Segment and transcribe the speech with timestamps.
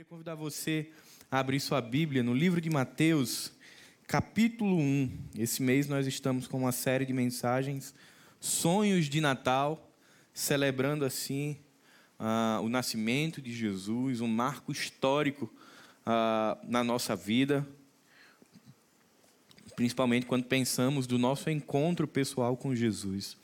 [0.00, 0.88] Queria convidar você
[1.30, 3.52] a abrir sua Bíblia no livro de Mateus,
[4.06, 5.10] capítulo 1.
[5.38, 7.94] Esse mês nós estamos com uma série de mensagens,
[8.40, 9.92] Sonhos de Natal,
[10.32, 11.58] celebrando assim
[12.18, 15.52] uh, o nascimento de Jesus, um marco histórico
[16.06, 17.68] uh, na nossa vida,
[19.76, 23.36] principalmente quando pensamos do nosso encontro pessoal com Jesus.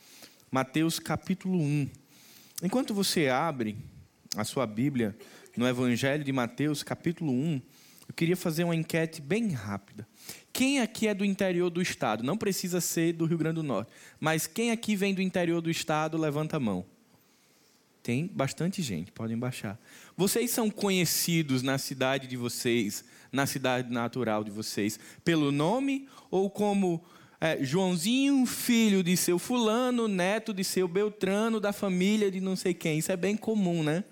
[0.49, 1.87] Mateus capítulo 1.
[2.63, 3.77] Enquanto você abre
[4.35, 5.15] a sua Bíblia,
[5.57, 7.61] no Evangelho de Mateus, capítulo 1,
[8.07, 10.07] eu queria fazer uma enquete bem rápida.
[10.53, 12.23] Quem aqui é do interior do estado?
[12.23, 15.69] Não precisa ser do Rio Grande do Norte, mas quem aqui vem do interior do
[15.69, 16.85] estado, levanta a mão.
[18.03, 19.79] Tem bastante gente, podem baixar.
[20.15, 26.49] Vocês são conhecidos na cidade de vocês, na cidade natural de vocês, pelo nome ou
[26.51, 27.03] como
[27.41, 32.75] é, Joãozinho, filho de seu fulano, neto de seu Beltrano, da família de não sei
[32.75, 32.99] quem?
[32.99, 34.03] Isso é bem comum, né?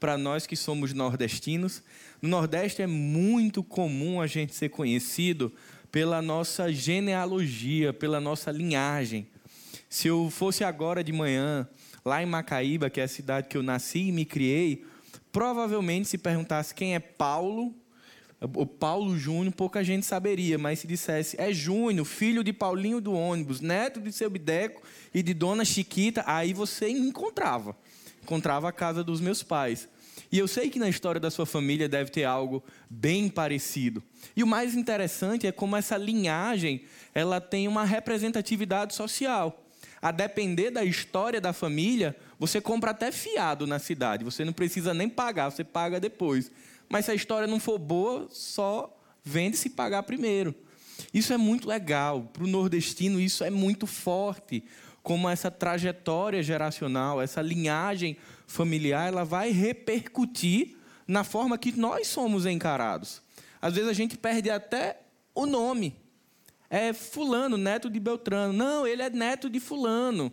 [0.00, 1.82] Para nós que somos nordestinos.
[2.22, 5.52] No Nordeste é muito comum a gente ser conhecido
[5.92, 9.26] pela nossa genealogia, pela nossa linhagem.
[9.88, 11.68] Se eu fosse agora de manhã,
[12.04, 14.84] lá em Macaíba, que é a cidade que eu nasci e me criei,
[15.30, 17.74] provavelmente se perguntasse quem é Paulo,
[18.40, 23.12] o Paulo Júnior, pouca gente saberia, mas se dissesse é Júnior, filho de Paulinho do
[23.12, 24.82] ônibus, neto de seu Bideco
[25.12, 27.76] e de Dona Chiquita, aí você encontrava
[28.30, 29.88] encontrava a casa dos meus pais.
[30.30, 34.00] E eu sei que na história da sua família deve ter algo bem parecido.
[34.36, 39.66] E o mais interessante é como essa linhagem, ela tem uma representatividade social.
[40.00, 44.24] A depender da história da família, você compra até fiado na cidade.
[44.24, 46.52] Você não precisa nem pagar, você paga depois.
[46.88, 50.54] Mas se a história não for boa, só vende se pagar primeiro.
[51.12, 52.30] Isso é muito legal.
[52.32, 54.62] Para o nordestino, isso é muito forte
[55.02, 62.46] como essa trajetória geracional, essa linhagem familiar, ela vai repercutir na forma que nós somos
[62.46, 63.22] encarados.
[63.60, 65.00] Às vezes a gente perde até
[65.34, 65.96] o nome.
[66.68, 68.52] É fulano, neto de Beltrano.
[68.52, 70.32] Não, ele é neto de fulano.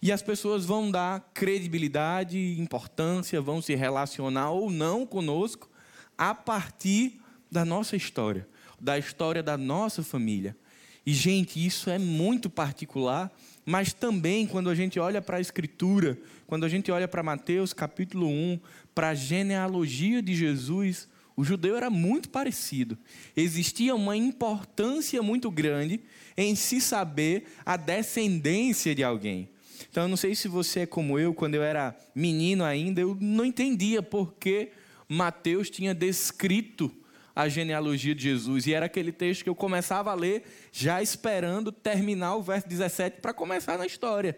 [0.00, 5.68] E as pessoas vão dar credibilidade, importância, vão se relacionar ou não conosco
[6.16, 7.20] a partir
[7.50, 8.48] da nossa história,
[8.80, 10.56] da história da nossa família.
[11.04, 13.32] E, gente, isso é muito particular
[13.68, 17.74] mas também quando a gente olha para a Escritura, quando a gente olha para Mateus
[17.74, 18.58] capítulo 1,
[18.94, 21.06] para a genealogia de Jesus,
[21.36, 22.96] o judeu era muito parecido.
[23.36, 26.00] Existia uma importância muito grande
[26.34, 29.50] em se saber a descendência de alguém.
[29.90, 33.18] Então, eu não sei se você é como eu, quando eu era menino ainda, eu
[33.20, 34.70] não entendia por que
[35.06, 36.90] Mateus tinha descrito
[37.38, 38.66] a genealogia de Jesus.
[38.66, 43.20] E era aquele texto que eu começava a ler já esperando terminar o verso 17
[43.20, 44.36] para começar na história.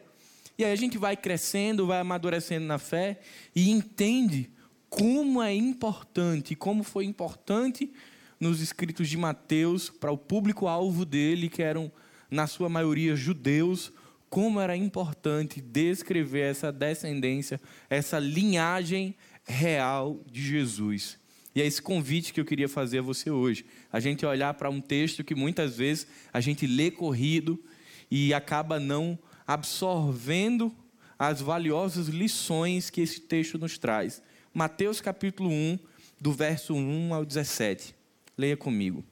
[0.59, 3.19] E aí a gente vai crescendo, vai amadurecendo na fé
[3.57, 4.51] e entende
[4.91, 7.91] como é importante, como foi importante
[8.39, 11.91] nos escritos de Mateus para o público-alvo dele, que eram,
[12.31, 13.91] na sua maioria, judeus,
[14.29, 17.59] como era importante descrever essa descendência,
[17.89, 19.17] essa linhagem
[19.47, 21.20] real de Jesus.
[21.61, 23.67] E é esse convite que eu queria fazer a você hoje.
[23.93, 27.63] A gente olhar para um texto que muitas vezes a gente lê corrido
[28.11, 30.75] e acaba não absorvendo
[31.19, 34.23] as valiosas lições que esse texto nos traz.
[34.55, 35.79] Mateus capítulo 1,
[36.19, 37.95] do verso 1 ao 17.
[38.39, 39.05] Leia comigo.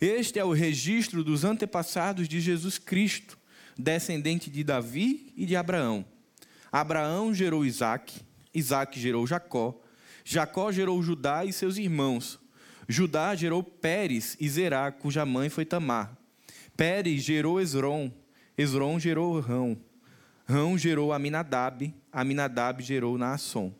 [0.00, 3.38] Este é o registro dos antepassados de Jesus Cristo,
[3.78, 6.04] descendente de Davi e de Abraão.
[6.72, 8.12] Abraão gerou Isaac,
[8.52, 9.80] Isaac gerou Jacó,
[10.28, 12.40] Jacó gerou Judá e seus irmãos.
[12.88, 16.18] Judá gerou Pérez e Zerá, cuja mãe foi Tamar.
[16.76, 18.10] Pérez gerou Esron.
[18.58, 19.78] Esron gerou Rão.
[20.44, 21.94] Rão gerou Aminadab.
[22.12, 23.72] Aminadab gerou Naasson.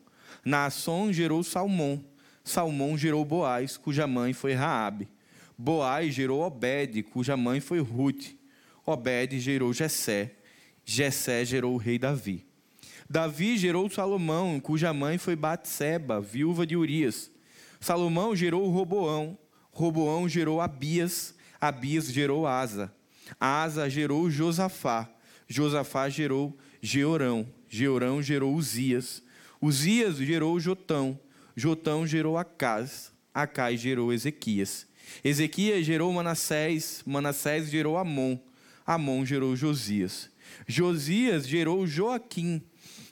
[0.45, 2.01] Naasson gerou Salmão.
[2.45, 5.09] Salmão gerou Boaz, cuja mãe foi Raabe.
[5.57, 8.37] Boaz gerou Obed, cuja mãe foi Ruth.
[8.85, 10.35] Obed gerou Jessé.
[10.85, 12.46] Jessé gerou o rei Davi.
[13.09, 17.31] Davi gerou Salomão, cuja mãe foi Batseba, viúva de Urias.
[17.79, 19.37] Salomão gerou Roboão,
[19.71, 22.93] Roboão gerou Abias, Abias gerou Asa.
[23.39, 25.09] Asa gerou Josafá,
[25.47, 29.23] Josafá gerou Georão, Georão gerou Uzias.
[29.61, 31.19] Uzias gerou Jotão,
[31.55, 34.85] Jotão gerou Acás, Acás gerou Ezequias.
[35.23, 38.37] Ezequias gerou Manassés, Manassés gerou Amon,
[38.85, 40.29] Amon gerou Josias.
[40.67, 42.61] Josias gerou Joaquim,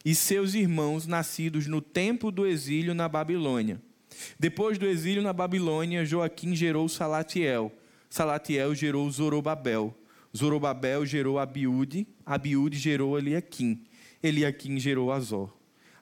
[0.05, 3.81] e seus irmãos nascidos no tempo do exílio na Babilônia.
[4.39, 7.71] Depois do exílio na Babilônia, Joaquim gerou Salatiel.
[8.09, 9.93] Salatiel gerou Zorobabel.
[10.35, 12.07] Zorobabel gerou Abiúde.
[12.25, 13.83] Abiúde gerou Eliaquim.
[14.21, 15.51] Eliaquim gerou Azor.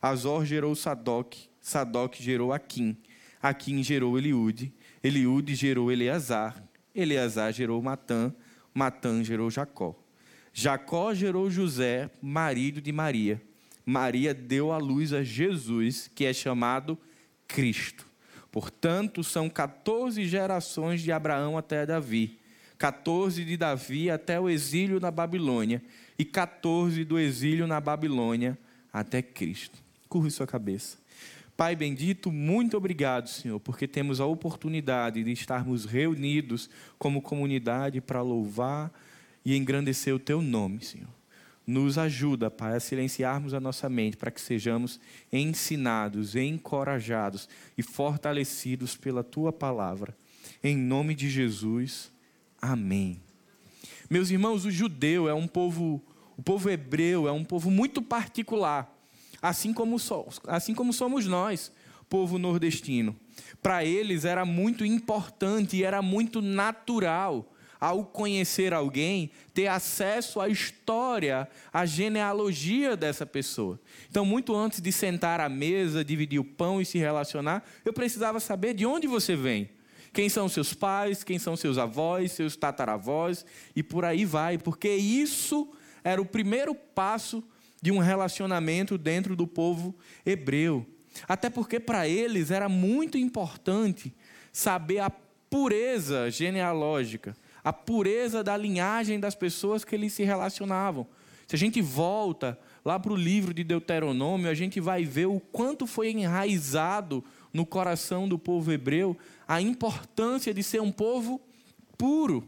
[0.01, 1.35] Azor gerou Sadoc.
[1.63, 2.97] Sadoc gerou Aquim,
[3.41, 6.61] Aquim gerou Eliude, Eliude gerou Eleazar,
[6.93, 8.33] Eleazar gerou Matã,
[8.73, 9.95] Matã gerou Jacó.
[10.51, 13.41] Jacó gerou José, marido de Maria.
[13.85, 16.97] Maria deu à luz a Jesus, que é chamado
[17.47, 18.05] Cristo.
[18.51, 22.39] Portanto, são 14 gerações de Abraão até Davi,
[22.77, 25.81] 14 de Davi até o exílio na Babilônia
[26.17, 28.57] e 14 do exílio na Babilônia
[28.91, 29.81] até Cristo.
[30.07, 30.97] Curve sua cabeça.
[31.55, 38.21] Pai bendito, muito obrigado, Senhor, porque temos a oportunidade de estarmos reunidos como comunidade para
[38.21, 38.91] louvar
[39.45, 41.09] e engrandecer o Teu nome, Senhor.
[41.65, 44.99] Nos ajuda, Pai, a silenciarmos a nossa mente para que sejamos
[45.31, 50.15] ensinados, encorajados e fortalecidos pela Tua palavra.
[50.61, 52.11] Em nome de Jesus,
[52.61, 53.21] amém.
[54.09, 56.03] Meus irmãos, o judeu é um povo,
[56.37, 58.93] o povo hebreu é um povo muito particular,
[59.41, 59.95] assim como,
[60.47, 61.71] assim como somos nós,
[62.09, 63.15] povo nordestino.
[63.61, 67.52] Para eles era muito importante e era muito natural
[67.83, 73.77] ao conhecer alguém, ter acesso à história, à genealogia dessa pessoa.
[74.09, 78.39] Então, muito antes de sentar à mesa, dividir o pão e se relacionar, eu precisava
[78.39, 79.69] saber de onde você vem.
[80.13, 83.45] Quem são seus pais, quem são seus avós, seus tataravós
[83.75, 85.69] e por aí vai, porque isso
[86.05, 87.43] era o primeiro passo
[87.81, 89.93] de um relacionamento dentro do povo
[90.25, 90.87] hebreu.
[91.27, 94.15] Até porque para eles era muito importante
[94.53, 95.09] saber a
[95.49, 101.07] pureza genealógica a pureza da linhagem das pessoas que eles se relacionavam.
[101.47, 105.39] Se a gente volta lá para o livro de Deuteronômio, a gente vai ver o
[105.39, 107.23] quanto foi enraizado
[107.53, 109.17] no coração do povo hebreu
[109.47, 111.39] a importância de ser um povo
[111.97, 112.47] puro.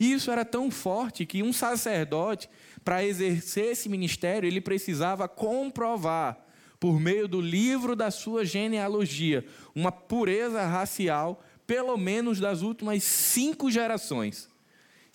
[0.00, 2.48] E isso era tão forte que um sacerdote,
[2.84, 6.38] para exercer esse ministério, ele precisava comprovar,
[6.80, 9.44] por meio do livro da sua genealogia,
[9.74, 14.47] uma pureza racial pelo menos das últimas cinco gerações.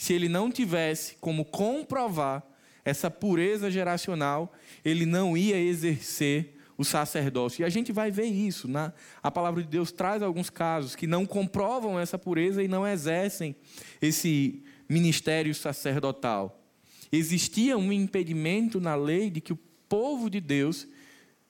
[0.04, 2.44] Se ele não tivesse como comprovar
[2.84, 4.52] essa pureza geracional,
[4.84, 7.62] ele não ia exercer o sacerdócio.
[7.62, 8.68] E a gente vai ver isso.
[8.68, 8.94] Na, né?
[9.24, 13.56] a palavra de Deus traz alguns casos que não comprovam essa pureza e não exercem
[14.02, 16.62] esse ministério sacerdotal.
[17.10, 20.86] Existia um impedimento na lei de que o povo de Deus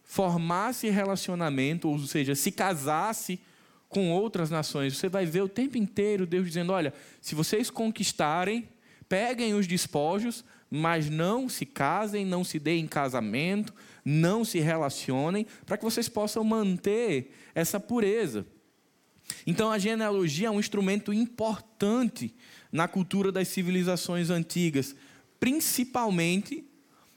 [0.03, 3.39] formasse relacionamento, ou seja, se casasse
[3.93, 4.97] com outras nações.
[4.97, 8.67] Você vai ver o tempo inteiro Deus dizendo: olha, se vocês conquistarem,
[9.07, 13.73] peguem os despojos, mas não se casem, não se deem em casamento,
[14.03, 18.45] não se relacionem, para que vocês possam manter essa pureza.
[19.45, 22.35] Então a genealogia é um instrumento importante
[22.71, 24.95] na cultura das civilizações antigas,
[25.39, 26.65] principalmente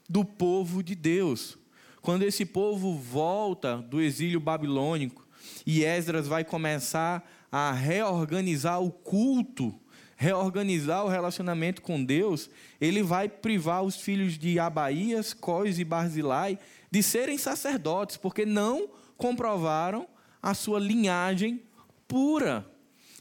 [0.07, 1.57] do povo de Deus.
[2.01, 5.26] Quando esse povo volta do exílio babilônico,
[5.65, 9.73] e Esdras vai começar a reorganizar o culto,
[10.15, 12.49] reorganizar o relacionamento com Deus,
[12.81, 16.57] ele vai privar os filhos de Abaías, Cós e Barzilai
[16.89, 20.07] de serem sacerdotes, porque não comprovaram
[20.41, 21.61] a sua linhagem
[22.07, 22.65] pura.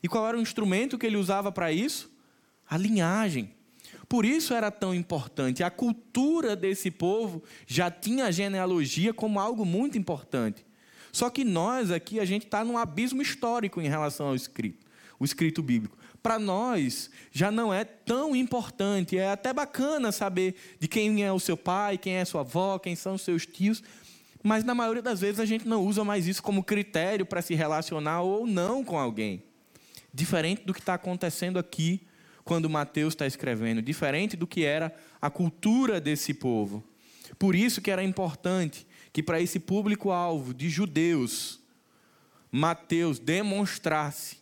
[0.03, 2.11] E qual era o instrumento que ele usava para isso?
[2.69, 3.51] A linhagem.
[4.09, 5.63] Por isso era tão importante.
[5.63, 10.65] A cultura desse povo já tinha a genealogia como algo muito importante.
[11.17, 14.85] Só que nós aqui, a gente está num abismo histórico em relação ao escrito,
[15.19, 15.97] o escrito bíblico.
[16.23, 21.41] Para nós, já não é tão importante, é até bacana saber de quem é o
[21.41, 23.83] seu pai, quem é sua avó, quem são os seus tios,
[24.43, 27.55] mas na maioria das vezes a gente não usa mais isso como critério para se
[27.55, 29.43] relacionar ou não com alguém.
[30.13, 32.03] Diferente do que está acontecendo aqui
[32.45, 36.85] quando Mateus está escrevendo, diferente do que era a cultura desse povo.
[37.39, 41.59] Por isso que era importante que para esse público-alvo de judeus,
[42.53, 44.37] Mateus demonstrasse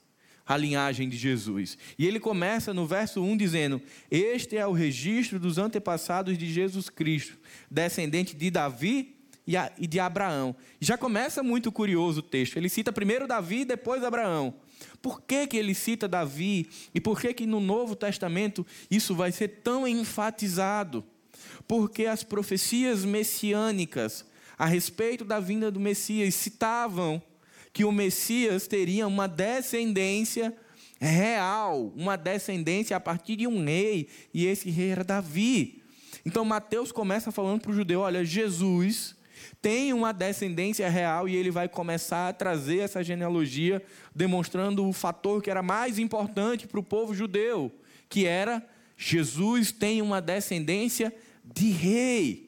[0.44, 1.78] a linhagem de Jesus.
[1.96, 6.90] E ele começa no verso 1 dizendo: Este é o registro dos antepassados de Jesus
[6.90, 7.38] Cristo,
[7.70, 9.14] descendente de Davi
[9.78, 10.56] e de Abraão.
[10.80, 12.56] Já começa muito curioso o texto.
[12.56, 14.54] Ele cita primeiro Davi e depois Abraão.
[15.00, 16.68] Por que, que ele cita Davi?
[16.92, 21.04] E por que, que no Novo Testamento isso vai ser tão enfatizado?
[21.68, 27.22] Porque as profecias messiânicas a respeito da vinda do Messias citavam
[27.72, 30.56] que o Messias teria uma descendência
[31.00, 35.82] real, uma descendência a partir de um rei, e esse rei era Davi.
[36.24, 39.16] Então Mateus começa falando para o judeu: olha, Jesus
[39.60, 43.82] tem uma descendência real e ele vai começar a trazer essa genealogia,
[44.14, 47.72] demonstrando o fator que era mais importante para o povo judeu,
[48.08, 48.62] que era
[48.96, 52.43] Jesus tem uma descendência de rei.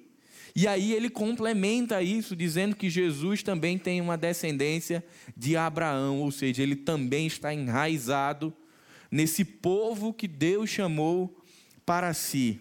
[0.57, 5.05] E aí ele complementa isso dizendo que Jesus também tem uma descendência
[5.37, 8.51] de Abraão, ou seja, ele também está enraizado
[9.11, 11.45] nesse povo que Deus chamou
[11.85, 12.59] para si.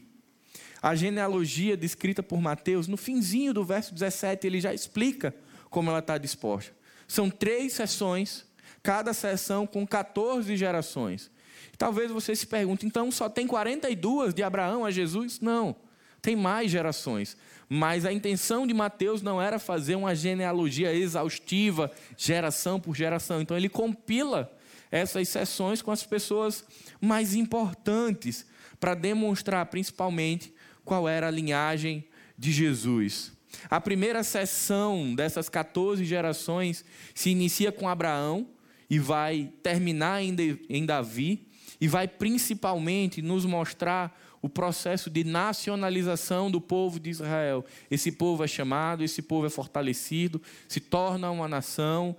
[0.81, 5.33] A genealogia descrita por Mateus, no finzinho do verso 17, ele já explica
[5.69, 6.75] como ela está disposta.
[7.07, 8.45] São três sessões,
[8.83, 11.31] cada sessão com 14 gerações.
[11.77, 15.39] Talvez você se pergunte, então só tem 42 de Abraão a Jesus?
[15.39, 15.77] Não,
[16.25, 17.37] tem mais gerações.
[17.69, 23.41] Mas a intenção de Mateus não era fazer uma genealogia exaustiva, geração por geração.
[23.41, 24.51] Então ele compila
[24.91, 26.65] essas sessões com as pessoas
[26.99, 28.45] mais importantes,
[28.79, 30.53] para demonstrar principalmente
[30.83, 32.03] qual era a linhagem
[32.37, 33.31] de Jesus.
[33.69, 38.47] A primeira sessão dessas 14 gerações se inicia com Abraão
[38.89, 41.47] e vai terminar em Davi,
[41.79, 47.65] e vai principalmente nos mostrar o processo de nacionalização do povo de Israel.
[47.89, 52.15] Esse povo é chamado, esse povo é fortalecido, se torna uma nação,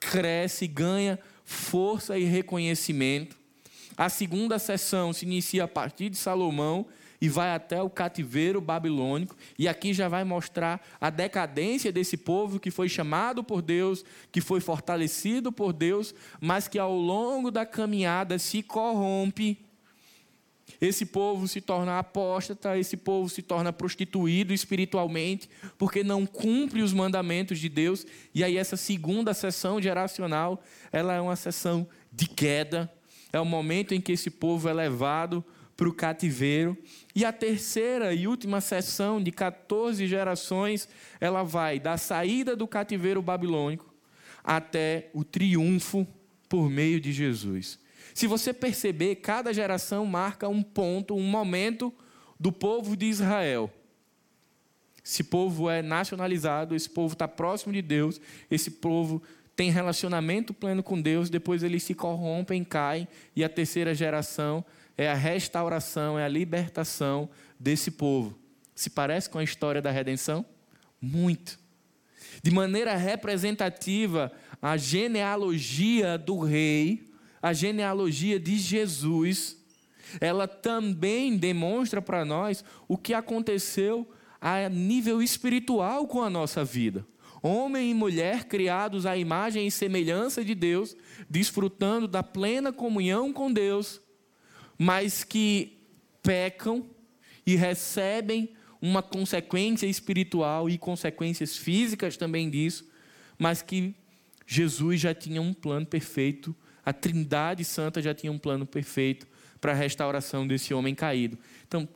[0.00, 3.36] cresce, ganha força e reconhecimento.
[3.96, 6.86] A segunda sessão se inicia a partir de Salomão
[7.20, 12.60] e vai até o cativeiro babilônico, e aqui já vai mostrar a decadência desse povo
[12.60, 17.64] que foi chamado por Deus, que foi fortalecido por Deus, mas que ao longo da
[17.64, 19.58] caminhada se corrompe.
[20.80, 26.92] Esse povo se torna apóstata, esse povo se torna prostituído espiritualmente, porque não cumpre os
[26.92, 28.04] mandamentos de Deus.
[28.34, 32.92] E aí essa segunda sessão geracional, ela é uma sessão de queda.
[33.32, 35.44] É o momento em que esse povo é levado
[35.76, 36.76] para o cativeiro.
[37.14, 40.88] E a terceira e última sessão de 14 gerações,
[41.20, 43.94] ela vai da saída do cativeiro babilônico
[44.42, 46.06] até o triunfo
[46.48, 47.78] por meio de Jesus.
[48.14, 51.92] Se você perceber, cada geração marca um ponto, um momento
[52.38, 53.70] do povo de Israel.
[55.04, 59.22] Esse povo é nacionalizado, esse povo está próximo de Deus, esse povo
[59.54, 64.64] tem relacionamento pleno com Deus, depois eles se corrompem, caem, e a terceira geração
[64.96, 68.38] é a restauração, é a libertação desse povo.
[68.74, 70.44] Se parece com a história da redenção?
[71.00, 71.58] Muito.
[72.42, 79.56] De maneira representativa, a genealogia do rei, a genealogia de Jesus,
[80.20, 84.08] ela também demonstra para nós o que aconteceu
[84.40, 87.06] a nível espiritual com a nossa vida.
[87.42, 90.96] Homem e mulher criados à imagem e semelhança de Deus,
[91.28, 94.00] desfrutando da plena comunhão com Deus,
[94.78, 95.78] mas que
[96.22, 96.84] pecam
[97.46, 102.88] e recebem uma consequência espiritual e consequências físicas também disso,
[103.38, 103.94] mas que
[104.46, 106.54] Jesus já tinha um plano perfeito,
[106.84, 109.26] a Trindade Santa já tinha um plano perfeito
[109.60, 111.38] para a restauração desse homem caído.
[111.66, 111.88] Então,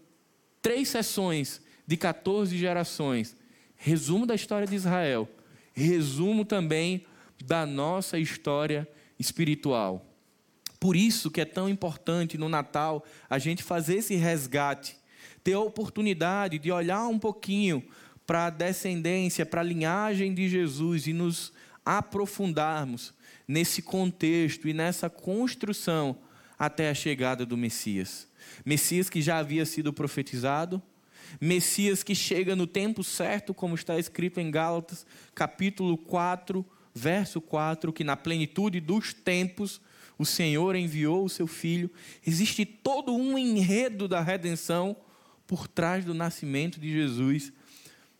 [0.60, 3.36] três sessões de 14 gerações,
[3.76, 5.28] resumo da história de Israel,
[5.72, 7.06] resumo também
[7.44, 10.09] da nossa história espiritual.
[10.80, 14.96] Por isso que é tão importante no Natal a gente fazer esse resgate,
[15.44, 17.84] ter a oportunidade de olhar um pouquinho
[18.26, 21.52] para a descendência, para a linhagem de Jesus e nos
[21.84, 23.12] aprofundarmos
[23.46, 26.16] nesse contexto e nessa construção
[26.58, 28.26] até a chegada do Messias.
[28.64, 30.82] Messias que já havia sido profetizado,
[31.40, 37.92] Messias que chega no tempo certo, como está escrito em Gálatas, capítulo 4, verso 4,
[37.92, 39.80] que na plenitude dos tempos
[40.20, 41.90] o Senhor enviou o seu filho.
[42.26, 44.94] Existe todo um enredo da redenção
[45.46, 47.50] por trás do nascimento de Jesus.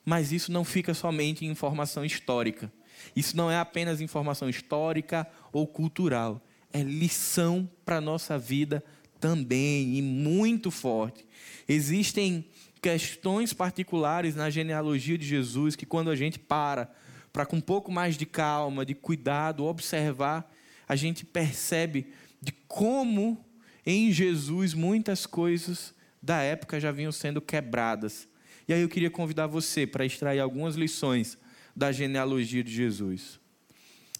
[0.03, 2.73] Mas isso não fica somente em informação histórica.
[3.15, 6.43] Isso não é apenas informação histórica ou cultural.
[6.73, 8.83] É lição para a nossa vida
[9.21, 11.27] também e muito forte.
[11.69, 12.47] Existem
[12.81, 16.91] questões particulares na genealogia de Jesus que, quando a gente para,
[17.31, 20.51] para com um pouco mais de calma, de cuidado, observar,
[20.91, 22.09] a gente percebe
[22.43, 23.39] de como
[23.87, 28.29] em Jesus muitas coisas da época já vinham sendo quebradas.
[28.67, 31.39] E aí eu queria convidar você para extrair algumas lições
[31.77, 33.39] da genealogia de Jesus.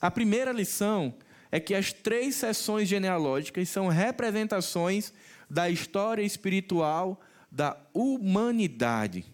[0.01, 1.13] A primeira lição
[1.51, 5.13] é que as três sessões genealógicas são representações
[5.51, 9.25] da história espiritual da humanidade.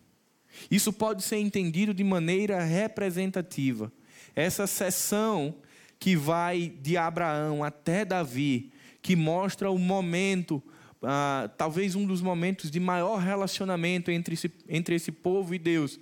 [0.71, 3.93] Isso pode ser entendido de maneira representativa.
[4.35, 5.55] Essa sessão
[5.99, 8.73] que vai de Abraão até Davi,
[9.03, 10.62] que mostra o momento,
[11.03, 15.99] ah, talvez um dos momentos de maior relacionamento entre esse, entre esse povo e Deus,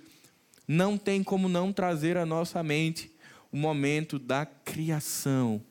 [0.67, 3.11] não tem como não trazer à nossa mente
[3.51, 5.61] o momento da criação.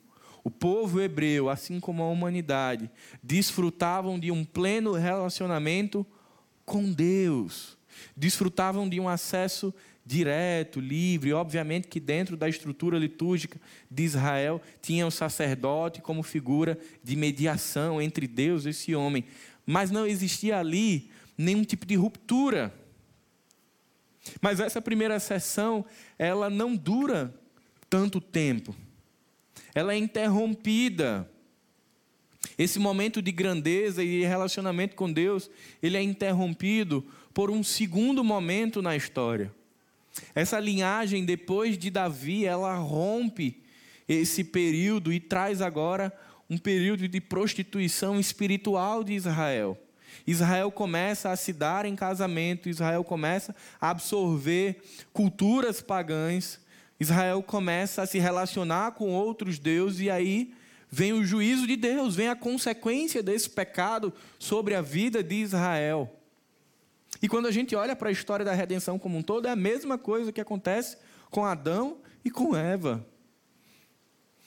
[0.43, 2.91] O povo hebreu, assim como a humanidade,
[3.23, 6.07] desfrutavam de um pleno relacionamento
[6.65, 7.77] com Deus.
[8.17, 9.73] desfrutavam de um acesso
[10.05, 11.33] direto, livre.
[11.33, 18.01] Obviamente que dentro da estrutura litúrgica de Israel tinha o sacerdote como figura de mediação
[18.01, 19.25] entre Deus e esse homem.
[19.65, 22.75] Mas não existia ali nenhum tipo de ruptura.
[24.41, 25.85] Mas essa primeira sessão,
[26.19, 27.35] ela não dura
[27.89, 28.75] tanto tempo.
[29.75, 31.31] Ela é interrompida.
[32.57, 35.51] Esse momento de grandeza e relacionamento com Deus,
[35.83, 39.53] ele é interrompido por um segundo momento na história.
[40.35, 43.63] Essa linhagem depois de Davi, ela rompe
[44.09, 46.13] esse período e traz agora
[46.49, 49.79] um período de prostituição espiritual de Israel.
[50.27, 54.81] Israel começa a se dar em casamento, Israel começa a absorver
[55.13, 56.61] culturas pagãs,
[56.99, 60.55] Israel começa a se relacionar com outros deuses e aí
[60.91, 66.24] vem o juízo de Deus, vem a consequência desse pecado sobre a vida de Israel.
[67.25, 69.57] E quando a gente olha para a história da redenção como um todo, é a
[69.57, 70.99] mesma coisa que acontece
[71.31, 73.03] com Adão e com Eva.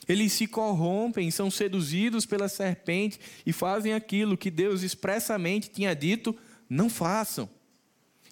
[0.07, 6.38] Eles se corrompem, são seduzidos pela serpente e fazem aquilo que Deus expressamente tinha dito:
[6.69, 7.50] não façam.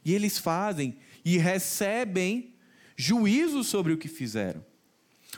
[0.05, 2.53] E eles fazem e recebem
[2.95, 4.63] juízo sobre o que fizeram.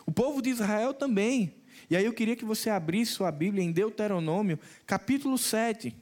[0.05, 1.53] O povo de Israel também.
[1.89, 5.95] E aí eu queria que você abrisse sua Bíblia em Deuteronômio, capítulo 7,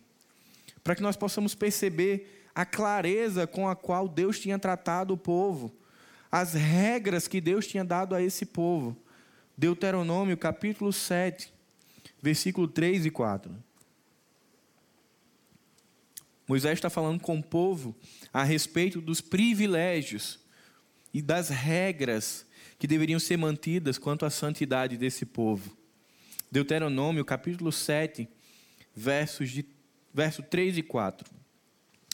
[0.84, 5.76] para que nós possamos perceber a clareza com a qual Deus tinha tratado o povo,
[6.32, 8.96] as regras que Deus tinha dado a esse povo.
[9.58, 11.54] Deuteronômio, capítulo 7,
[12.22, 13.54] versículo 3 e 4.
[16.48, 17.96] Moisés está falando com o povo
[18.32, 20.40] a respeito dos privilégios
[21.14, 22.46] e das regras
[22.78, 25.76] que deveriam ser mantidas quanto à santidade desse povo.
[26.52, 28.30] Deuteronômio, capítulo 7,
[28.96, 29.66] versos de,
[30.14, 31.45] verso 3 e 4.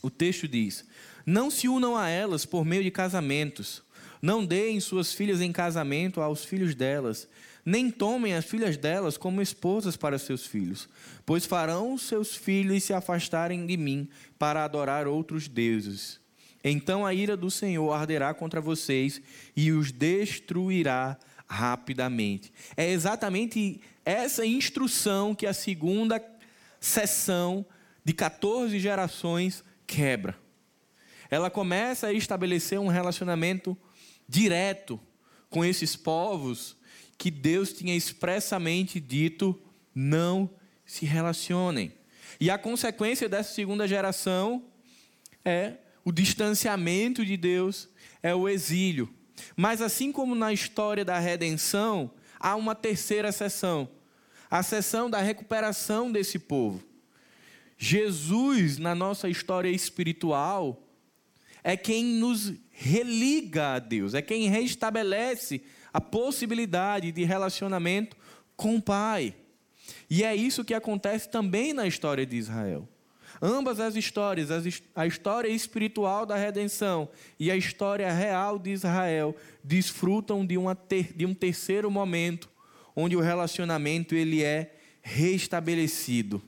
[0.02, 0.86] O texto diz:
[1.26, 3.84] Não se unam a elas por meio de casamentos,
[4.22, 7.28] não deem suas filhas em casamento aos filhos delas,
[7.66, 10.90] nem tomem as filhas delas como esposas para seus filhos,
[11.26, 16.20] pois farão seus filhos se afastarem de mim para adorar outros deuses.
[16.64, 19.22] Então a ira do Senhor arderá contra vocês
[19.56, 22.52] e os destruirá rapidamente.
[22.78, 26.24] É exatamente essa instrução que a segunda
[26.80, 27.66] sessão
[28.04, 30.38] de 14 gerações quebra.
[31.30, 33.78] Ela começa a estabelecer um relacionamento
[34.28, 34.98] direto
[35.50, 36.78] com esses povos
[37.18, 39.62] que Deus tinha expressamente dito
[39.94, 40.50] não
[40.86, 41.94] se relacionem.
[42.40, 44.64] E a consequência dessa segunda geração
[45.44, 45.74] é
[46.06, 47.90] o distanciamento de Deus,
[48.24, 49.14] é o exílio.
[49.58, 53.90] Mas assim como na história da redenção, há uma terceira sessão,
[54.50, 56.91] a sessão da recuperação desse povo.
[57.84, 60.88] Jesus, na nossa história espiritual,
[61.64, 68.16] é quem nos religa a Deus, é quem restabelece a possibilidade de relacionamento
[68.56, 69.34] com o Pai.
[70.08, 72.88] E é isso que acontece também na história de Israel.
[73.42, 74.50] Ambas as histórias,
[74.96, 80.56] a história espiritual da redenção e a história real de Israel, desfrutam de,
[80.88, 82.48] ter, de um terceiro momento,
[82.96, 86.44] onde o relacionamento ele é restabelecido.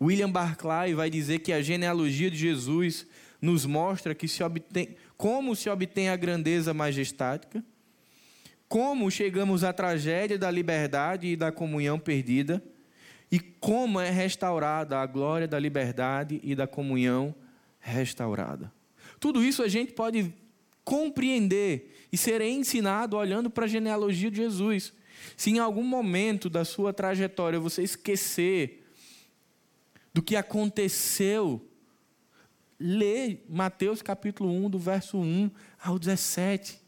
[0.00, 3.06] William Barclay vai dizer que a genealogia de Jesus
[3.40, 7.64] nos mostra que se obtém, como se obtém a grandeza majestática,
[8.68, 12.62] como chegamos à tragédia da liberdade e da comunhão perdida,
[13.30, 17.34] e como é restaurada a glória da liberdade e da comunhão
[17.80, 18.72] restaurada.
[19.18, 20.32] Tudo isso a gente pode
[20.84, 24.92] compreender e ser ensinado olhando para a genealogia de Jesus.
[25.36, 28.83] Se em algum momento da sua trajetória você esquecer
[30.14, 31.68] do que aconteceu
[32.78, 35.50] Lê Mateus capítulo 1, do verso 1
[35.82, 36.80] ao 17.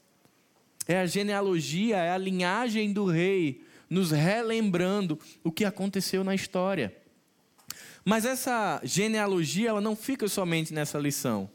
[0.86, 6.96] É a genealogia, é a linhagem do rei, nos relembrando o que aconteceu na história.
[8.04, 11.50] Mas essa genealogia, ela não fica somente nessa lição.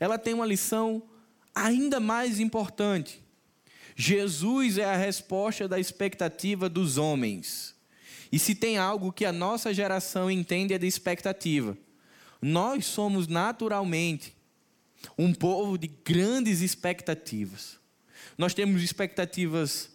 [0.00, 1.02] Ela tem uma lição
[1.54, 3.22] ainda mais importante.
[3.94, 7.74] Jesus é a resposta da expectativa dos homens.
[8.32, 11.76] E se tem algo que a nossa geração entende é de expectativa.
[12.40, 14.34] Nós somos naturalmente
[15.18, 17.78] um povo de grandes expectativas.
[18.38, 19.90] Nós temos expectativas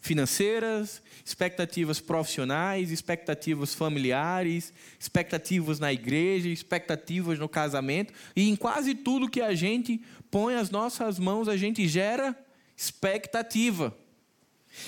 [0.00, 9.30] financeiras, expectativas profissionais, expectativas familiares, expectativas na igreja, expectativas no casamento, e em quase tudo
[9.30, 12.36] que a gente põe as nossas mãos, a gente gera
[12.76, 13.96] expectativa.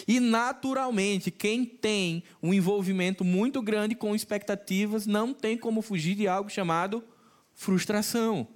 [0.07, 6.27] E naturalmente, quem tem um envolvimento muito grande com expectativas não tem como fugir de
[6.27, 7.03] algo chamado
[7.55, 8.49] frustração.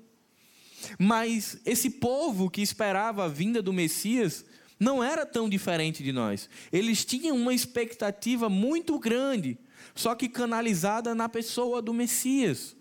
[0.99, 4.45] Mas esse povo que esperava a vinda do Messias
[4.79, 6.49] não era tão diferente de nós.
[6.73, 9.59] Eles tinham uma expectativa muito grande,
[9.95, 12.75] só que canalizada na pessoa do Messias.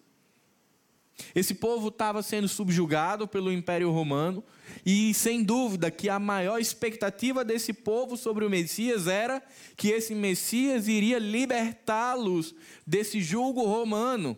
[1.36, 4.44] Esse povo estava sendo subjugado pelo Império Romano,
[4.86, 9.42] e sem dúvida que a maior expectativa desse povo sobre o Messias era
[9.76, 12.56] que esse Messias iria libertá-los
[12.86, 14.38] desse julgo romano.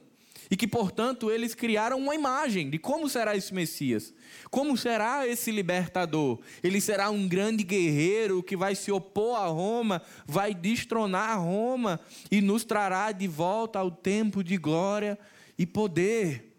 [0.50, 4.13] E que, portanto, eles criaram uma imagem de como será esse Messias.
[4.50, 6.39] Como será esse libertador?
[6.62, 12.41] Ele será um grande guerreiro que vai se opor a Roma, vai destronar Roma e
[12.41, 15.17] nos trará de volta ao tempo de glória
[15.58, 16.50] e poder.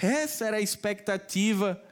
[0.00, 1.82] Essa era a expectativa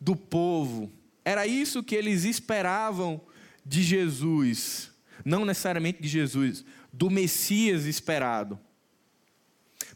[0.00, 0.90] do povo.
[1.24, 3.20] Era isso que eles esperavam
[3.64, 4.90] de Jesus.
[5.24, 8.58] Não necessariamente de Jesus, do Messias esperado.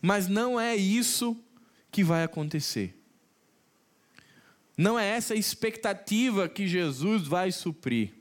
[0.00, 1.36] Mas não é isso
[1.90, 2.94] que vai acontecer.
[4.76, 8.12] Não é essa expectativa que Jesus vai suprir.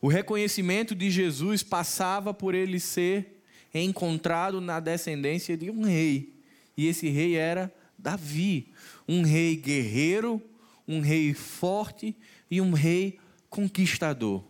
[0.00, 6.39] O reconhecimento de Jesus passava por ele ser encontrado na descendência de um rei.
[6.80, 8.72] E esse rei era Davi,
[9.06, 10.40] um rei guerreiro,
[10.88, 12.16] um rei forte
[12.50, 14.42] e um rei conquistador.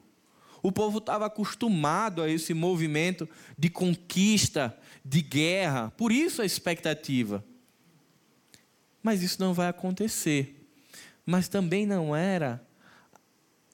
[0.62, 7.44] O povo estava acostumado a esse movimento de conquista, de guerra, por isso a expectativa.
[9.02, 10.70] Mas isso não vai acontecer.
[11.26, 12.64] Mas também não era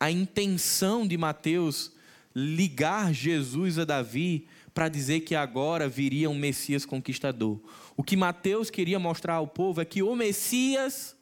[0.01, 1.93] a intenção de Mateus
[2.35, 7.59] ligar Jesus a Davi para dizer que agora viria um Messias conquistador.
[7.97, 11.17] O que Mateus queria mostrar ao povo é que o Messias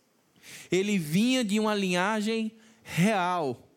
[0.72, 2.50] ele vinha de uma linhagem
[2.82, 3.68] real.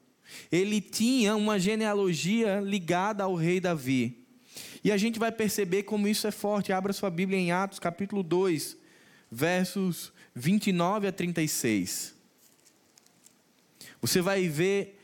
[0.51, 4.25] Ele tinha uma genealogia ligada ao rei Davi.
[4.83, 6.73] E a gente vai perceber como isso é forte.
[6.73, 8.75] Abra sua Bíblia em Atos, capítulo 2,
[9.31, 12.15] versos 29 a 36.
[14.01, 14.99] Você vai ver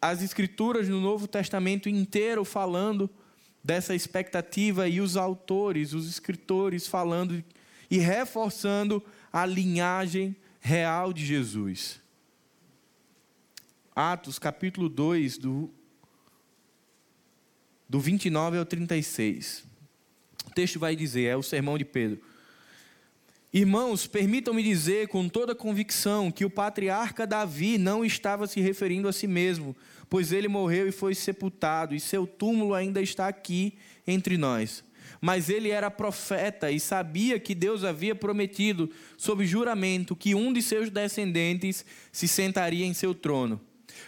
[0.00, 3.10] as escrituras no Novo Testamento inteiro falando
[3.66, 7.42] dessa expectativa e os autores, os escritores falando
[7.90, 9.02] e reforçando
[9.32, 12.00] a linhagem real de Jesus.
[13.92, 15.68] Atos capítulo 2, do
[17.88, 19.64] do 29 ao 36.
[20.46, 22.20] O texto vai dizer, é o sermão de Pedro.
[23.52, 29.12] Irmãos, permitam-me dizer com toda convicção que o patriarca Davi não estava se referindo a
[29.12, 29.74] si mesmo,
[30.08, 33.74] pois ele morreu e foi sepultado, e seu túmulo ainda está aqui
[34.06, 34.84] entre nós.
[35.20, 40.62] Mas ele era profeta e sabia que Deus havia prometido, sob juramento, que um de
[40.62, 43.60] seus descendentes se sentaria em seu trono.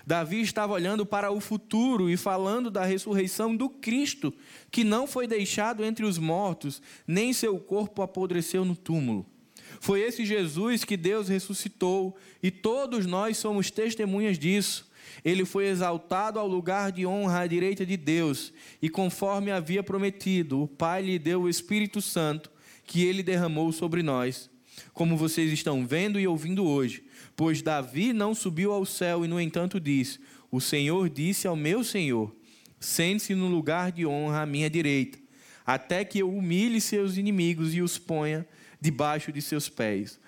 [0.07, 4.33] Davi estava olhando para o futuro e falando da ressurreição do Cristo,
[4.71, 9.27] que não foi deixado entre os mortos, nem seu corpo apodreceu no túmulo.
[9.81, 14.88] Foi esse Jesus que Deus ressuscitou, e todos nós somos testemunhas disso.
[15.25, 20.63] Ele foi exaltado ao lugar de honra à direita de Deus, e conforme havia prometido,
[20.63, 22.51] o Pai lhe deu o Espírito Santo,
[22.85, 24.51] que ele derramou sobre nós,
[24.93, 27.05] como vocês estão vendo e ouvindo hoje.
[27.37, 30.19] Pois Davi não subiu ao céu e, no entanto, disse:
[30.51, 32.35] O Senhor disse ao meu Senhor:
[32.81, 35.19] Sente-se no lugar de honra à minha direita,
[35.67, 38.47] até que eu humilhe seus inimigos e os ponha
[38.81, 40.19] debaixo de seus pés.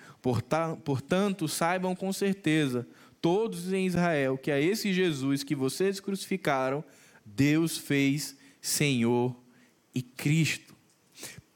[0.83, 2.87] Portanto, saibam com certeza,
[3.21, 6.83] todos em Israel, que a esse Jesus que vocês crucificaram,
[7.25, 9.35] Deus fez Senhor
[9.93, 10.75] e Cristo.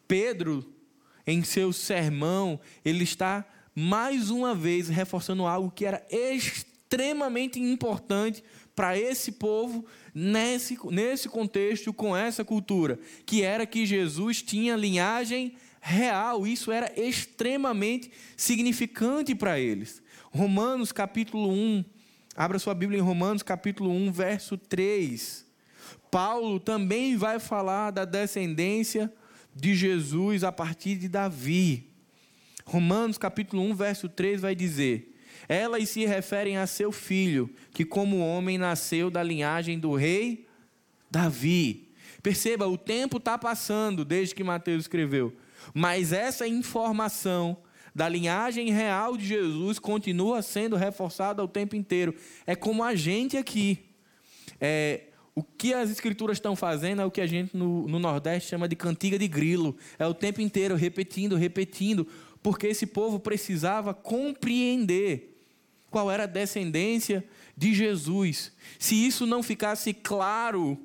[0.08, 0.72] Pedro,
[1.26, 8.44] em seu sermão, ele está mais uma vez reforçando algo que era extremamente importante
[8.76, 15.56] para esse povo nesse, nesse contexto, com essa cultura, que era que Jesus tinha linhagem
[15.82, 20.02] real, isso era extremamente significante para eles.
[20.36, 21.86] Romanos capítulo 1,
[22.36, 25.46] abra sua Bíblia em Romanos capítulo 1, verso 3.
[26.12, 29.10] Paulo também vai falar da descendência
[29.56, 31.90] de Jesus a partir de Davi.
[32.66, 35.16] Romanos capítulo 1, verso 3 vai dizer:
[35.48, 40.46] Elas se referem a seu filho, que como homem nasceu da linhagem do rei
[41.10, 41.94] Davi.
[42.22, 45.34] Perceba, o tempo está passando desde que Mateus escreveu,
[45.74, 47.56] mas essa informação
[47.96, 52.14] da linhagem real de Jesus continua sendo reforçada o tempo inteiro.
[52.46, 53.80] É como a gente aqui.
[54.60, 55.04] É,
[55.34, 58.68] o que as escrituras estão fazendo é o que a gente no, no Nordeste chama
[58.68, 59.78] de cantiga de grilo.
[59.98, 62.06] É o tempo inteiro repetindo, repetindo,
[62.44, 65.40] porque esse povo precisava compreender
[65.90, 67.24] qual era a descendência
[67.56, 68.52] de Jesus.
[68.78, 70.78] Se isso não ficasse claro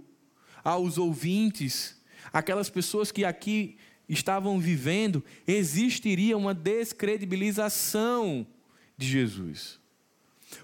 [0.63, 2.01] aos ouvintes,
[2.33, 3.77] aquelas pessoas que aqui
[4.11, 8.47] estavam vivendo, existiria uma descredibilização
[8.97, 9.79] de Jesus.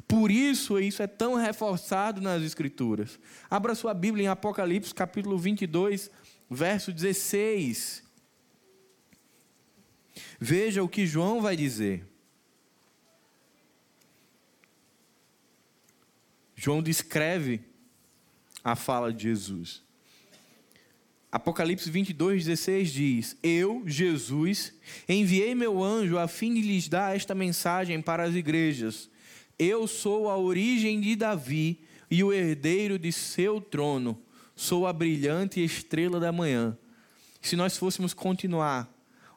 [0.08, 3.20] Por isso, isso é tão reforçado nas Escrituras.
[3.48, 6.10] Abra sua Bíblia em Apocalipse, capítulo 22,
[6.50, 8.04] verso 16.
[10.40, 12.04] Veja o que João vai dizer.
[16.56, 17.60] João descreve
[18.64, 19.85] a fala de Jesus.
[21.36, 24.72] Apocalipse 22, 16 diz: Eu, Jesus,
[25.06, 29.10] enviei meu anjo a fim de lhes dar esta mensagem para as igrejas.
[29.58, 34.18] Eu sou a origem de Davi e o herdeiro de seu trono.
[34.54, 36.74] Sou a brilhante estrela da manhã.
[37.42, 38.90] Se nós fôssemos continuar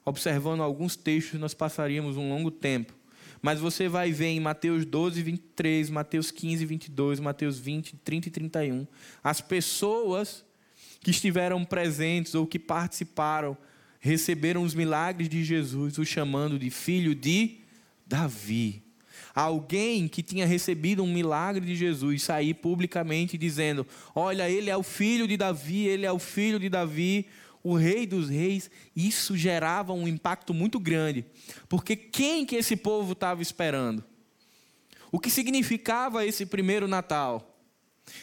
[0.05, 2.93] observando alguns textos, nós passaríamos um longo tempo.
[3.41, 8.31] Mas você vai ver em Mateus 12, 23, Mateus 15, 22, Mateus 20, 30 e
[8.31, 8.87] 31,
[9.21, 10.45] as pessoas
[11.01, 13.57] que estiveram presentes ou que participaram,
[13.99, 17.59] receberam os milagres de Jesus, o chamando de filho de
[18.05, 18.83] Davi.
[19.33, 24.83] Alguém que tinha recebido um milagre de Jesus sair publicamente dizendo: Olha, ele é o
[24.83, 27.27] filho de Davi, ele é o filho de Davi,
[27.63, 31.25] o rei dos reis, isso gerava um impacto muito grande,
[31.67, 34.03] porque quem que esse povo estava esperando?
[35.11, 37.48] O que significava esse primeiro Natal?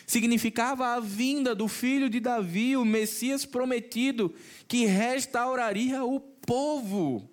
[0.07, 4.35] Significava a vinda do filho de Davi, o Messias prometido,
[4.69, 7.29] que restauraria o povo.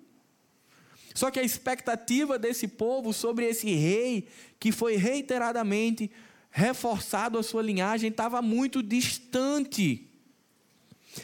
[1.14, 6.10] Só que a expectativa desse povo sobre esse rei, que foi reiteradamente
[6.50, 10.08] reforçado a sua linhagem, estava muito distante.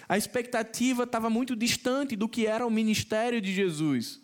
[0.09, 4.21] A expectativa estava muito distante do que era o ministério de Jesus.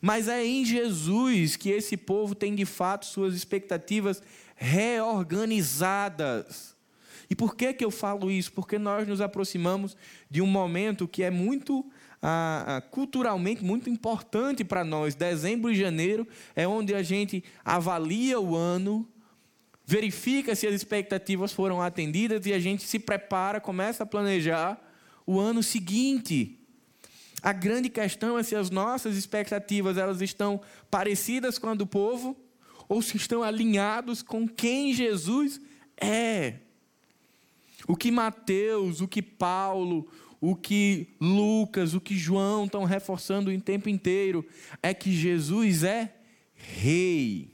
[0.00, 4.22] Mas é em Jesus que esse povo tem de fato suas expectativas
[4.56, 6.76] reorganizadas.
[7.28, 8.52] E por que, que eu falo isso?
[8.52, 9.96] Porque nós nos aproximamos
[10.28, 11.88] de um momento que é muito
[12.20, 15.14] ah, ah culturalmente muito importante para nós.
[15.14, 19.08] Dezembro e janeiro é onde a gente avalia o ano,
[19.86, 24.78] verifica se as expectativas foram atendidas e a gente se prepara, começa a planejar
[25.24, 26.59] o ano seguinte.
[27.42, 32.36] A grande questão é se as nossas expectativas elas estão parecidas com a do povo
[32.88, 35.60] ou se estão alinhados com quem Jesus
[36.00, 36.56] é.
[37.86, 40.08] O que Mateus, o que Paulo,
[40.40, 44.46] o que Lucas, o que João estão reforçando o tempo inteiro
[44.82, 46.14] é que Jesus é
[46.54, 47.52] rei.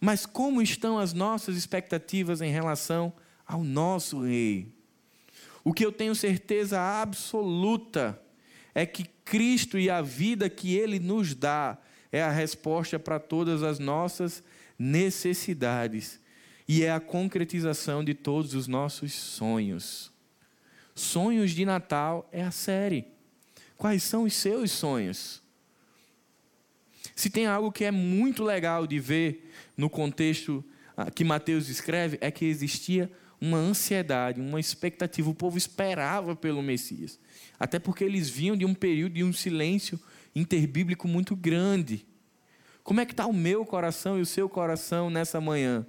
[0.00, 3.12] Mas como estão as nossas expectativas em relação
[3.46, 4.75] ao nosso rei?
[5.66, 8.22] O que eu tenho certeza absoluta
[8.72, 11.76] é que Cristo e a vida que ele nos dá
[12.12, 14.44] é a resposta para todas as nossas
[14.78, 16.20] necessidades
[16.68, 20.12] e é a concretização de todos os nossos sonhos.
[20.94, 23.04] Sonhos de Natal é a série.
[23.76, 25.42] Quais são os seus sonhos?
[27.16, 30.64] Se tem algo que é muito legal de ver no contexto
[30.96, 35.28] ah, que Mateus escreve, é que existia uma ansiedade, uma expectativa.
[35.30, 37.18] O povo esperava pelo Messias.
[37.58, 40.00] Até porque eles vinham de um período de um silêncio
[40.34, 42.06] interbíblico muito grande.
[42.82, 45.86] Como é que está o meu coração e o seu coração nessa manhã?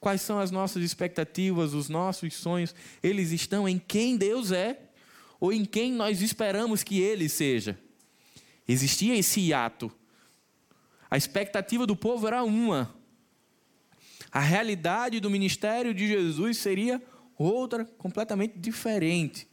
[0.00, 2.74] Quais são as nossas expectativas, os nossos sonhos?
[3.02, 4.80] Eles estão em quem Deus é
[5.40, 7.78] ou em quem nós esperamos que Ele seja?
[8.66, 9.92] Existia esse hiato
[11.10, 12.94] a expectativa do povo era uma.
[14.30, 17.02] A realidade do ministério de Jesus seria
[17.36, 19.48] outra, completamente diferente.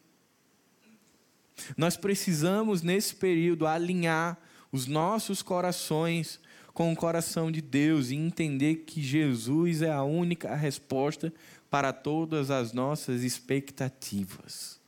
[1.77, 4.37] Nós precisamos, nesse período, alinhar
[4.71, 6.39] os nossos corações
[6.73, 11.33] com o coração de Deus e entender que Jesus é a única resposta
[11.69, 14.79] para todas as nossas expectativas.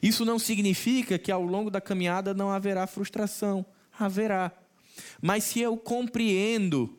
[0.00, 3.66] Isso não significa que ao longo da caminhada não haverá frustração.
[3.98, 4.52] Haverá.
[5.20, 6.97] Mas se eu compreendo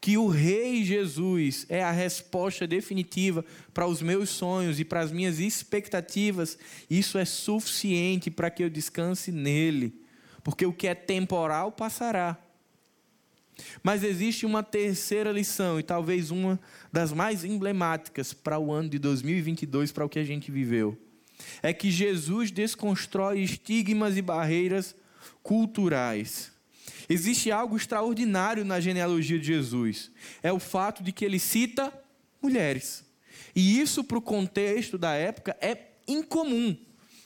[0.00, 5.10] que o Rei Jesus é a resposta definitiva para os meus sonhos e para as
[5.10, 6.56] minhas expectativas,
[6.88, 10.00] isso é suficiente para que eu descanse nele,
[10.44, 12.38] porque o que é temporal passará.
[13.82, 16.60] Mas existe uma terceira lição, e talvez uma
[16.92, 20.96] das mais emblemáticas para o ano de 2022, para o que a gente viveu.
[21.60, 24.94] É que Jesus desconstrói estigmas e barreiras
[25.42, 26.52] culturais.
[27.08, 30.10] Existe algo extraordinário na genealogia de Jesus.
[30.42, 31.92] É o fato de que ele cita
[32.42, 33.04] mulheres.
[33.54, 36.76] E isso, para o contexto da época, é incomum.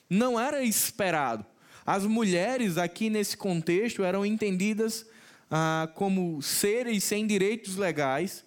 [0.09, 1.45] Não era esperado.
[1.85, 5.05] As mulheres, aqui nesse contexto, eram entendidas
[5.51, 8.45] ah, como seres sem direitos legais,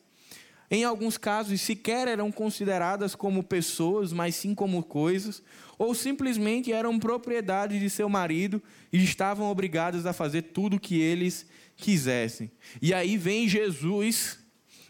[0.75, 5.41] Em alguns casos, sequer eram consideradas como pessoas, mas sim como coisas,
[5.77, 8.61] ou simplesmente eram propriedade de seu marido
[8.91, 11.45] e estavam obrigadas a fazer tudo o que eles
[11.77, 12.51] quisessem.
[12.81, 14.37] E aí vem Jesus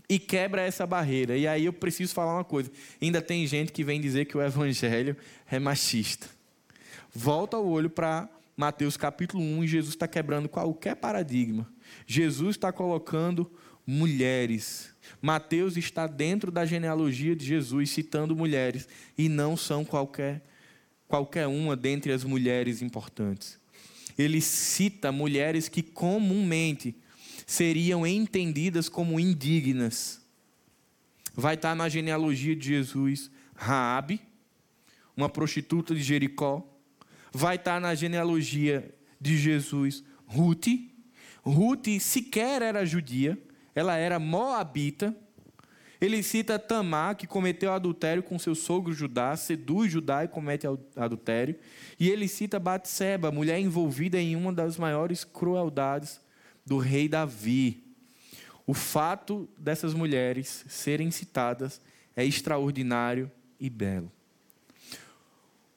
[0.09, 1.37] e quebra essa barreira.
[1.37, 4.41] E aí eu preciso falar uma coisa: ainda tem gente que vem dizer que o
[4.41, 6.27] evangelho é machista.
[7.13, 11.71] Volta o olho para Mateus capítulo 1 e Jesus está quebrando qualquer paradigma.
[12.07, 13.51] Jesus está colocando
[13.85, 14.89] mulheres.
[15.21, 20.43] Mateus está dentro da genealogia de Jesus, citando mulheres, e não são qualquer,
[21.07, 23.59] qualquer uma dentre as mulheres importantes.
[24.17, 26.95] Ele cita mulheres que comumente
[27.45, 30.21] seriam entendidas como indignas.
[31.33, 34.21] Vai estar na genealogia de Jesus Raabe,
[35.15, 36.65] uma prostituta de Jericó.
[37.31, 40.67] Vai estar na genealogia de Jesus Ruth.
[41.43, 43.37] Ruth sequer era judia,
[43.75, 45.15] ela era moabita.
[45.99, 51.55] Ele cita Tamar, que cometeu adultério com seu sogro Judá, seduz Judá e comete adultério.
[51.99, 56.21] E ele cita Batseba, mulher envolvida em uma das maiores crueldades
[56.65, 57.83] do rei Davi.
[58.65, 61.81] O fato dessas mulheres serem citadas
[62.15, 64.11] é extraordinário e belo.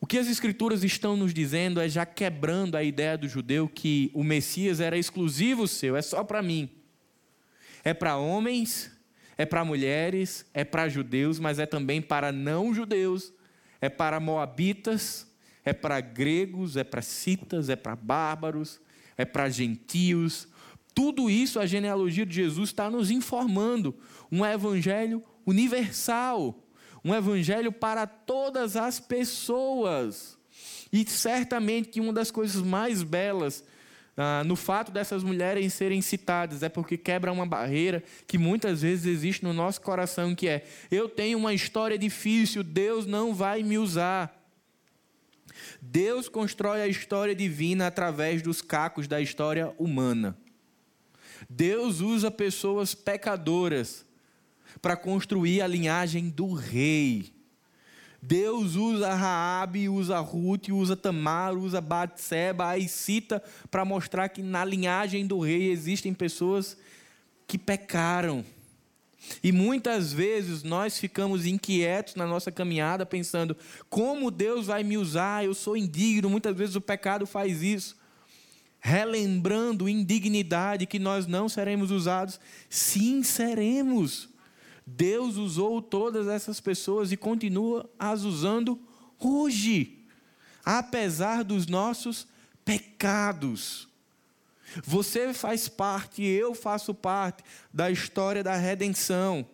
[0.01, 4.11] O que as Escrituras estão nos dizendo é já quebrando a ideia do judeu que
[4.15, 6.71] o Messias era exclusivo seu, é só para mim.
[7.85, 8.91] É para homens,
[9.37, 13.33] é para mulheres, é para judeus, mas é também para não judeus,
[13.81, 15.27] é para moabitas,
[15.64, 18.81] é para gregos, é para citas, é para bárbaros,
[19.17, 20.49] é para gentios,
[20.99, 23.95] tudo isso a genealogia de Jesus está nos informando.
[24.33, 26.67] Um evangelho universal,
[27.05, 30.37] um evangelho para todas as pessoas.
[30.93, 33.62] E certamente que uma das coisas mais belas
[34.21, 39.07] ah, no fato dessas mulheres serem citadas é porque quebra uma barreira que muitas vezes
[39.07, 43.79] existe no nosso coração, que é: eu tenho uma história difícil, Deus não vai me
[43.79, 44.35] usar.
[45.81, 50.37] Deus constrói a história divina através dos cacos da história humana.
[51.49, 54.05] Deus usa pessoas pecadoras
[54.83, 57.33] para construir a linhagem do rei.
[58.21, 64.65] Deus usa Raabe, usa Ruth, usa Tamar, usa Batseba, aí cita para mostrar que na
[64.65, 66.77] linhagem do rei existem pessoas
[67.47, 68.45] que pecaram.
[69.43, 73.57] E muitas vezes nós ficamos inquietos na nossa caminhada, pensando:
[73.89, 75.45] como Deus vai me usar?
[75.45, 76.31] Eu sou indigno.
[76.31, 77.99] Muitas vezes o pecado faz isso
[78.81, 82.41] relembrando indignidade que nós não seremos usados.
[82.69, 84.29] Sim, seremos.
[84.96, 88.81] Deus usou todas essas pessoas e continua as usando
[89.18, 89.98] hoje,
[90.64, 92.27] apesar dos nossos
[92.64, 93.87] pecados.
[94.85, 99.46] Você faz parte, eu faço parte da história da redenção.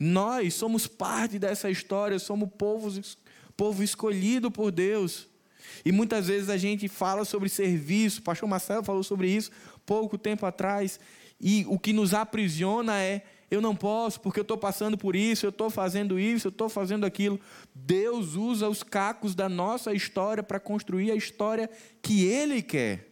[0.00, 3.00] Nós somos parte dessa história, somos povo,
[3.56, 5.28] povo escolhido por Deus.
[5.84, 9.50] E muitas vezes a gente fala sobre serviço, o pastor Marcelo falou sobre isso
[9.84, 10.98] pouco tempo atrás,
[11.40, 15.46] e o que nos aprisiona é eu não posso porque eu estou passando por isso,
[15.46, 17.40] eu estou fazendo isso, eu estou fazendo aquilo.
[17.74, 21.70] Deus usa os cacos da nossa história para construir a história
[22.02, 23.08] que Ele quer.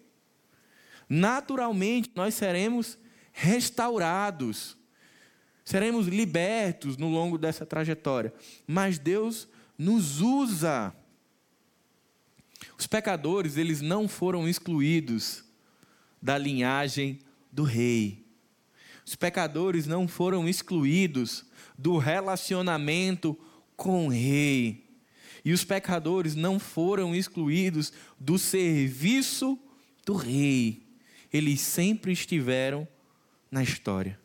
[1.09, 2.99] Naturalmente, nós seremos
[3.33, 4.77] restaurados,
[5.65, 8.35] seremos libertos no longo dessa trajetória,
[8.67, 10.95] mas Deus nos usa
[12.79, 15.45] os pecadores, eles não foram excluídos
[16.21, 17.21] da linhagem
[17.51, 18.26] do rei.
[19.07, 21.45] Os pecadores não foram excluídos
[21.79, 23.39] do relacionamento
[23.77, 24.85] com o rei.
[25.45, 29.57] E os pecadores não foram excluídos do serviço
[30.05, 30.83] do rei.
[31.33, 32.87] Eles sempre estiveram
[33.49, 34.19] na história.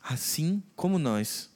[0.00, 1.50] Assim como nós,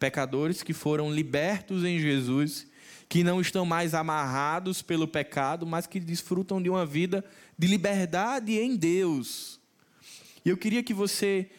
[0.00, 2.66] pecadores que foram libertos em Jesus
[3.08, 7.24] que não estão mais amarrados pelo pecado, mas que desfrutam de uma vida
[7.58, 9.59] de liberdade em Deus.
[10.44, 11.50] E eu queria que você,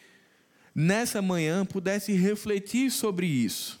[0.74, 3.80] nessa manhã, pudesse refletir sobre isso.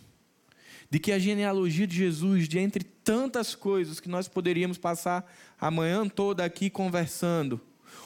[0.90, 5.70] De que a genealogia de Jesus, de entre tantas coisas que nós poderíamos passar a
[5.70, 7.60] manhã toda aqui conversando,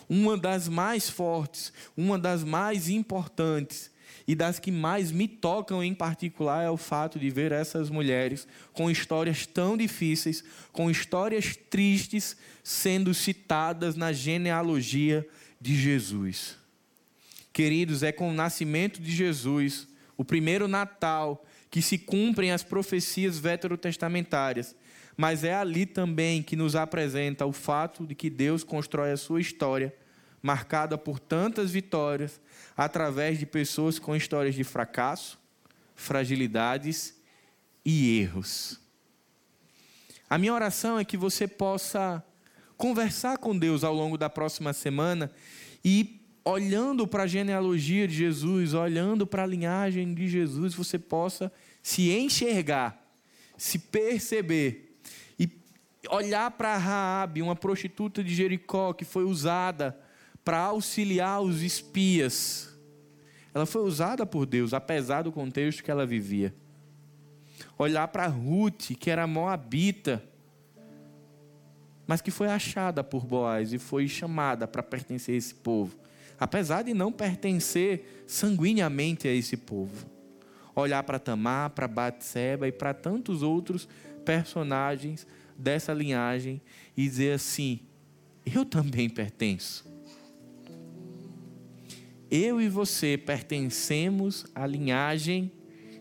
[0.08, 3.90] uma das mais fortes, uma das mais importantes,
[4.26, 8.46] e das que mais me tocam em particular é o fato de ver essas mulheres
[8.72, 10.42] com histórias tão difíceis,
[10.72, 15.26] com histórias tristes, sendo citadas na genealogia
[15.60, 16.56] de Jesus.
[17.56, 23.38] Queridos, é com o nascimento de Jesus, o primeiro Natal, que se cumprem as profecias
[23.38, 24.76] veterotestamentárias,
[25.16, 29.40] mas é ali também que nos apresenta o fato de que Deus constrói a sua
[29.40, 29.94] história
[30.42, 32.38] marcada por tantas vitórias,
[32.76, 35.38] através de pessoas com histórias de fracasso,
[35.94, 37.16] fragilidades
[37.82, 38.78] e erros.
[40.28, 42.22] A minha oração é que você possa
[42.76, 45.32] conversar com Deus ao longo da próxima semana
[45.82, 51.50] e olhando para a genealogia de Jesus, olhando para a linhagem de Jesus, você possa
[51.82, 53.04] se enxergar,
[53.58, 54.96] se perceber
[55.36, 55.50] e
[56.08, 59.98] olhar para Raabe, uma prostituta de Jericó que foi usada
[60.44, 62.72] para auxiliar os espias.
[63.52, 66.54] Ela foi usada por Deus, apesar do contexto que ela vivia.
[67.76, 70.22] Olhar para Ruth, que era moabita,
[72.06, 76.05] mas que foi achada por Boaz e foi chamada para pertencer a esse povo,
[76.38, 80.10] apesar de não pertencer sanguineamente a esse povo.
[80.74, 83.88] Olhar para Tamar, para Batseba e para tantos outros
[84.24, 85.26] personagens
[85.56, 86.60] dessa linhagem
[86.96, 87.80] e dizer assim:
[88.44, 89.86] eu também pertenço
[92.30, 95.52] eu e você pertencemos à linhagem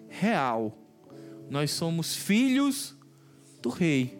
[0.09, 0.77] real.
[1.49, 2.95] Nós somos filhos
[3.61, 4.17] do Rei.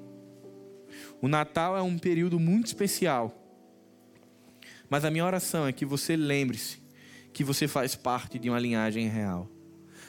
[1.22, 3.45] O Natal é um período muito especial.
[4.90, 6.84] Mas a minha oração é que você lembre-se
[7.34, 9.50] que você faz parte de uma linhagem real.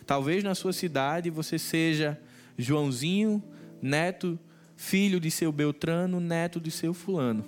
[0.06, 2.20] Talvez na sua cidade você seja
[2.56, 3.42] Joãozinho,
[3.82, 4.38] neto,
[4.76, 7.44] filho de seu Beltrano, neto de seu Fulano.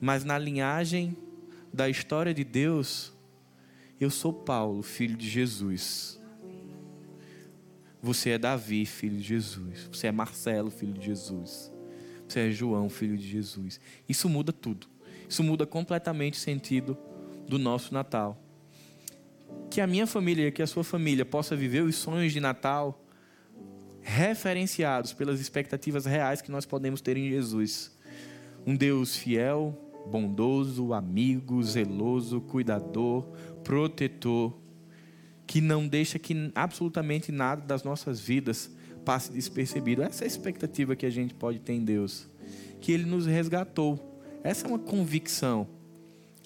[0.00, 1.16] Mas na linhagem
[1.72, 3.12] da história de Deus,
[4.00, 6.20] eu sou Paulo, filho de Jesus.
[8.00, 9.88] Você é Davi, filho de Jesus.
[9.92, 11.72] Você é Marcelo, filho de Jesus.
[12.28, 13.80] Você é João, filho de Jesus.
[14.08, 14.86] Isso muda tudo.
[15.28, 16.96] Isso muda completamente o sentido
[17.46, 18.40] do nosso Natal.
[19.70, 23.04] Que a minha família, que a sua família possa viver os sonhos de Natal
[24.00, 27.94] referenciados pelas expectativas reais que nós podemos ter em Jesus.
[28.66, 29.76] Um Deus fiel,
[30.10, 33.24] bondoso, amigo, zeloso, cuidador,
[33.62, 34.54] protetor,
[35.46, 38.70] que não deixa que absolutamente nada das nossas vidas
[39.04, 40.02] passe despercebido.
[40.02, 42.28] Essa é a expectativa que a gente pode ter em Deus,
[42.80, 44.17] que Ele nos resgatou.
[44.42, 45.68] Essa é uma convicção.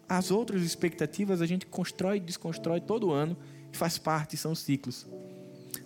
[0.08, 3.36] As outras expectativas a gente constrói e desconstrói todo ano,
[3.72, 5.06] faz parte, são ciclos.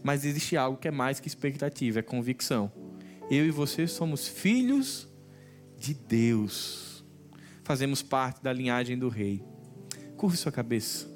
[0.03, 2.73] Mas existe algo que é mais que expectativa, é convicção.
[3.31, 5.09] Eu e você somos filhos
[5.79, 6.97] de Deus
[7.67, 9.43] fazemos parte da linhagem do rei.
[10.17, 11.09] Curve sua cabeça.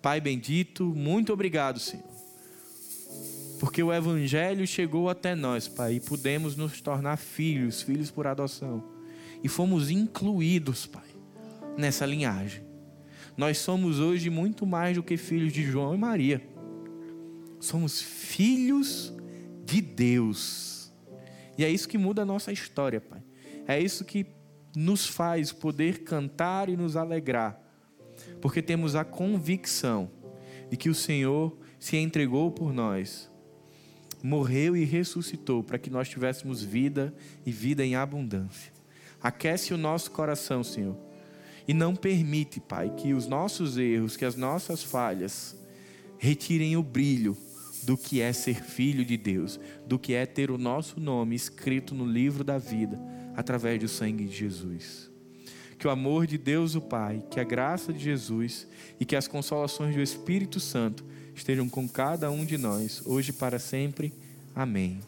[0.00, 2.04] Pai bendito, muito obrigado, Senhor.
[3.58, 8.93] Porque o Evangelho chegou até nós, Pai, e pudemos nos tornar filhos, filhos por adoção.
[9.44, 11.06] E fomos incluídos, Pai,
[11.76, 12.64] nessa linhagem.
[13.36, 16.42] Nós somos hoje muito mais do que filhos de João e Maria.
[17.60, 19.12] Somos filhos
[19.66, 20.90] de Deus.
[21.58, 23.22] E é isso que muda a nossa história, Pai.
[23.68, 24.26] É isso que
[24.74, 27.60] nos faz poder cantar e nos alegrar,
[28.40, 30.10] porque temos a convicção
[30.70, 33.30] de que o Senhor se entregou por nós,
[34.22, 37.14] morreu e ressuscitou para que nós tivéssemos vida
[37.46, 38.73] e vida em abundância.
[39.24, 40.94] Aquece o nosso coração, Senhor,
[41.66, 45.56] e não permite, Pai, que os nossos erros, que as nossas falhas
[46.18, 47.34] retirem o brilho
[47.84, 51.94] do que é ser filho de Deus, do que é ter o nosso nome escrito
[51.94, 53.00] no livro da vida
[53.34, 55.10] através do sangue de Jesus.
[55.78, 58.66] Que o amor de Deus, o Pai, que a graça de Jesus
[59.00, 61.02] e que as consolações do Espírito Santo
[61.34, 64.12] estejam com cada um de nós, hoje e para sempre.
[64.54, 65.00] Amém.